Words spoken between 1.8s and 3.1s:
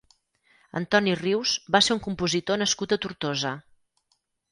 ser un compositor nascut a